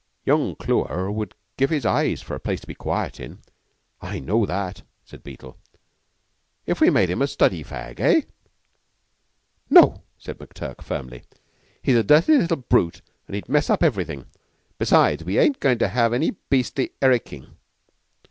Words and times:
"Young 0.25 0.55
Clewer 0.55 1.11
would 1.11 1.35
give 1.57 1.69
his 1.69 1.85
eyes 1.85 2.23
for 2.23 2.33
a 2.33 2.39
place 2.39 2.59
to 2.61 2.65
be 2.65 2.73
quiet 2.73 3.19
in. 3.19 3.37
I 4.01 4.17
know 4.19 4.47
that," 4.47 4.81
said 5.05 5.21
Beetle. 5.23 5.59
"If 6.65 6.81
we 6.81 6.89
made 6.89 7.11
him 7.11 7.21
a 7.21 7.27
study 7.27 7.63
fag, 7.63 7.99
eh?" 7.99 8.21
"No!" 9.69 10.01
said 10.17 10.39
McTurk 10.39 10.81
firmly. 10.81 11.25
"He's 11.83 11.97
a 11.97 12.03
dirty 12.03 12.35
little 12.35 12.57
brute, 12.57 13.03
and 13.27 13.35
he'd 13.35 13.47
mess 13.47 13.69
up 13.69 13.83
everything. 13.83 14.25
Besides, 14.79 15.23
we 15.23 15.37
ain't 15.37 15.59
goin' 15.59 15.77
to 15.77 15.89
have 15.89 16.13
any 16.13 16.31
beastly 16.49 16.93
Erickin'. 16.99 17.57